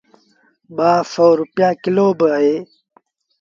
[0.75, 2.55] ٻآسو رپيآ ڪلو با اهي۔